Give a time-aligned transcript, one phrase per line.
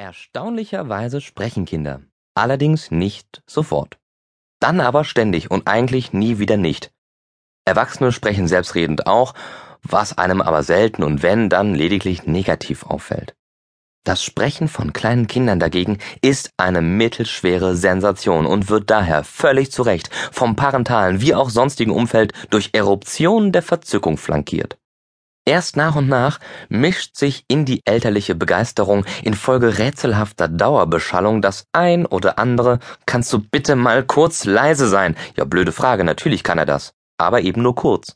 [0.00, 2.00] Erstaunlicherweise sprechen Kinder,
[2.34, 3.98] allerdings nicht sofort.
[4.58, 6.90] Dann aber ständig und eigentlich nie wieder nicht.
[7.66, 9.34] Erwachsene sprechen selbstredend auch,
[9.82, 13.34] was einem aber selten und wenn dann lediglich negativ auffällt.
[14.02, 19.82] Das Sprechen von kleinen Kindern dagegen ist eine mittelschwere Sensation und wird daher völlig zu
[19.82, 24.79] Recht vom parentalen wie auch sonstigen Umfeld durch Eruptionen der Verzückung flankiert.
[25.50, 26.38] Erst nach und nach
[26.68, 33.40] mischt sich in die elterliche Begeisterung infolge rätselhafter Dauerbeschallung das ein oder andere Kannst du
[33.40, 35.16] bitte mal kurz leise sein?
[35.36, 38.14] Ja, blöde Frage, natürlich kann er das, aber eben nur kurz.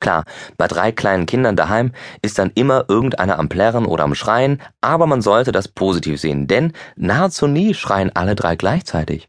[0.00, 0.24] Klar,
[0.56, 1.92] bei drei kleinen Kindern daheim
[2.22, 6.46] ist dann immer irgendeiner am Plärren oder am Schreien, aber man sollte das positiv sehen,
[6.46, 9.28] denn nahezu nie schreien alle drei gleichzeitig.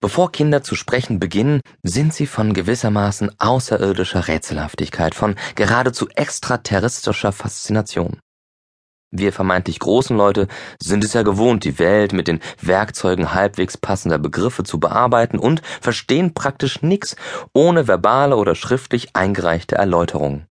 [0.00, 8.20] Bevor Kinder zu sprechen beginnen, sind sie von gewissermaßen außerirdischer Rätselhaftigkeit, von geradezu extraterrestrischer Faszination.
[9.16, 10.48] Wir vermeintlich großen Leute
[10.82, 15.62] sind es ja gewohnt, die Welt mit den Werkzeugen halbwegs passender Begriffe zu bearbeiten und
[15.80, 17.14] verstehen praktisch nichts
[17.54, 20.48] ohne verbale oder schriftlich eingereichte Erläuterungen.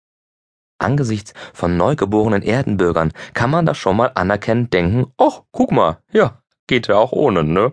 [0.78, 6.42] Angesichts von neugeborenen Erdenbürgern kann man da schon mal anerkennend denken, ach, guck mal, ja,
[6.68, 7.72] geht ja auch ohne, ne?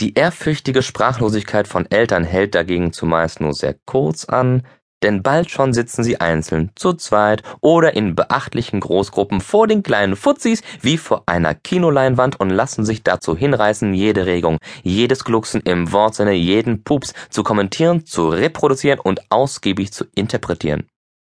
[0.00, 4.62] Die ehrfürchtige Sprachlosigkeit von Eltern hält dagegen zumeist nur sehr kurz an,
[5.02, 10.14] denn bald schon sitzen sie einzeln, zu zweit oder in beachtlichen Großgruppen vor den kleinen
[10.14, 15.92] Fuzzis wie vor einer Kinoleinwand und lassen sich dazu hinreißen, jede Regung, jedes Glucksen im
[15.92, 20.88] Wortsinne, jeden Pups zu kommentieren, zu reproduzieren und ausgiebig zu interpretieren.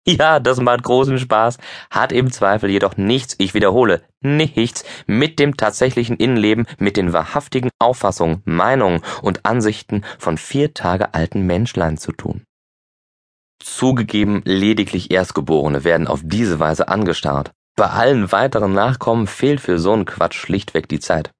[0.17, 1.57] Ja, das macht großen Spaß,
[1.89, 7.69] hat im Zweifel jedoch nichts, ich wiederhole, nichts mit dem tatsächlichen Innenleben, mit den wahrhaftigen
[7.77, 12.43] Auffassungen, Meinungen und Ansichten von vier Tage alten Menschlein zu tun.
[13.61, 17.51] Zugegeben, lediglich Erstgeborene werden auf diese Weise angestarrt.
[17.75, 21.31] Bei allen weiteren Nachkommen fehlt für so'n Quatsch schlichtweg die Zeit.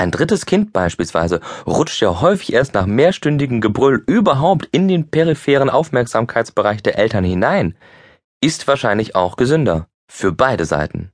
[0.00, 5.68] Ein drittes Kind beispielsweise rutscht ja häufig erst nach mehrstündigem Gebrüll überhaupt in den peripheren
[5.68, 7.76] Aufmerksamkeitsbereich der Eltern hinein,
[8.40, 9.88] ist wahrscheinlich auch gesünder.
[10.10, 11.12] Für beide Seiten.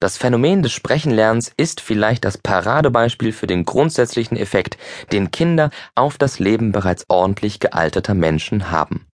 [0.00, 4.78] Das Phänomen des Sprechenlernens ist vielleicht das Paradebeispiel für den grundsätzlichen Effekt,
[5.12, 9.06] den Kinder auf das Leben bereits ordentlich gealterter Menschen haben.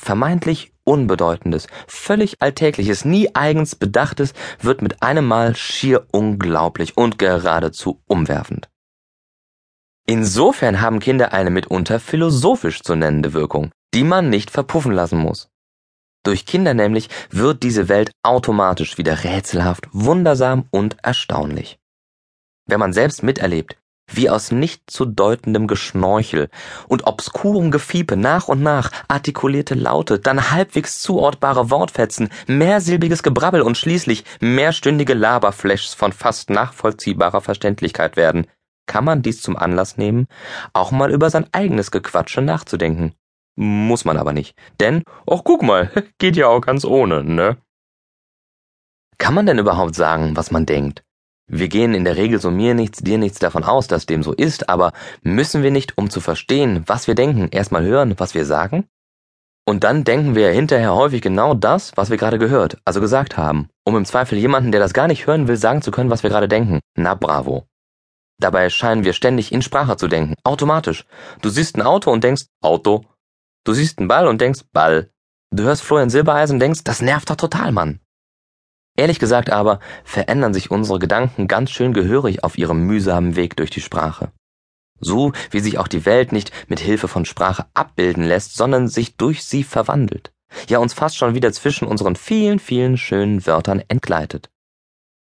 [0.00, 8.00] Vermeintlich Unbedeutendes, völlig Alltägliches, nie eigens Bedachtes wird mit einem Mal schier unglaublich und geradezu
[8.06, 8.70] umwerfend.
[10.06, 15.50] Insofern haben Kinder eine mitunter philosophisch zu nennende Wirkung, die man nicht verpuffen lassen muss.
[16.22, 21.76] Durch Kinder nämlich wird diese Welt automatisch wieder rätselhaft, wundersam und erstaunlich.
[22.66, 23.76] Wenn man selbst miterlebt,
[24.08, 26.48] wie aus nicht zu deutendem Geschnorchel
[26.88, 33.76] und obskurem Gefiepe nach und nach artikulierte Laute, dann halbwegs zuortbare Wortfetzen, mehrsilbiges Gebrabbel und
[33.76, 38.46] schließlich mehrstündige Laberflashs von fast nachvollziehbarer Verständlichkeit werden,
[38.86, 40.26] kann man dies zum Anlass nehmen,
[40.72, 43.14] auch mal über sein eigenes Gequatsche nachzudenken.
[43.56, 47.56] Muss man aber nicht, denn, ach guck mal, geht ja auch ganz ohne, ne?
[49.18, 51.02] Kann man denn überhaupt sagen, was man denkt?
[51.48, 54.32] Wir gehen in der Regel so mir nichts, dir nichts davon aus, dass dem so
[54.32, 54.92] ist, aber
[55.22, 58.84] müssen wir nicht, um zu verstehen, was wir denken, erstmal hören, was wir sagen?
[59.66, 63.68] Und dann denken wir hinterher häufig genau das, was wir gerade gehört, also gesagt haben,
[63.84, 66.30] um im Zweifel jemanden, der das gar nicht hören will, sagen zu können, was wir
[66.30, 66.80] gerade denken.
[66.96, 67.66] Na bravo.
[68.40, 71.06] Dabei scheinen wir ständig in Sprache zu denken, automatisch.
[71.42, 73.04] Du siehst ein Auto und denkst Auto.
[73.64, 75.10] Du siehst einen Ball und denkst Ball.
[75.50, 78.00] Du hörst Florian Silbereisen und denkst, das nervt doch total, Mann.
[78.98, 83.70] Ehrlich gesagt aber verändern sich unsere Gedanken ganz schön gehörig auf ihrem mühsamen Weg durch
[83.70, 84.32] die Sprache.
[84.98, 89.16] So wie sich auch die Welt nicht mit Hilfe von Sprache abbilden lässt, sondern sich
[89.16, 90.32] durch sie verwandelt.
[90.68, 94.50] Ja uns fast schon wieder zwischen unseren vielen, vielen schönen Wörtern entgleitet.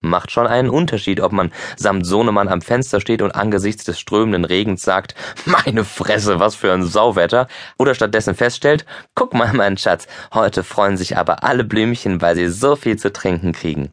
[0.06, 4.46] Macht schon einen Unterschied, ob man samt Sohnemann am Fenster steht und angesichts des strömenden
[4.46, 8.86] Regens sagt, meine Fresse, was für ein Sauwetter, oder stattdessen feststellt,
[9.16, 13.12] guck mal, mein Schatz, heute freuen sich aber alle Blümchen, weil sie so viel zu
[13.12, 13.90] trinken kriegen.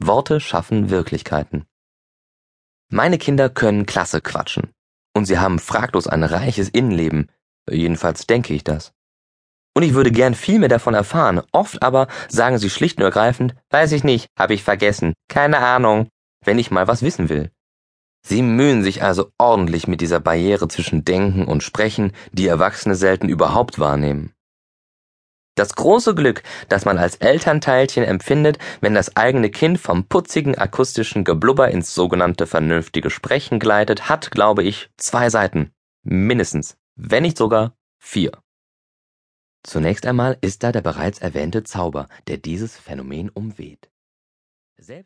[0.00, 1.64] Worte schaffen Wirklichkeiten.
[2.90, 4.70] Meine Kinder können klasse quatschen.
[5.16, 7.30] Und sie haben fraglos ein reiches Innenleben.
[7.68, 8.92] Jedenfalls denke ich das.
[9.74, 11.42] Und ich würde gern viel mehr davon erfahren.
[11.52, 16.08] Oft aber sagen sie schlicht und ergreifend, weiß ich nicht, hab ich vergessen, keine Ahnung,
[16.44, 17.50] wenn ich mal was wissen will.
[18.26, 23.28] Sie mühen sich also ordentlich mit dieser Barriere zwischen Denken und Sprechen, die Erwachsene selten
[23.28, 24.32] überhaupt wahrnehmen.
[25.56, 31.22] Das große Glück, das man als Elternteilchen empfindet, wenn das eigene Kind vom putzigen akustischen
[31.22, 35.70] Geblubber ins sogenannte vernünftige Sprechen gleitet, hat, glaube ich, zwei Seiten.
[36.02, 36.76] Mindestens.
[36.96, 38.32] Wenn nicht sogar vier.
[39.64, 43.90] Zunächst einmal ist da der bereits erwähnte Zauber, der dieses Phänomen umweht.
[44.76, 45.02] Selbst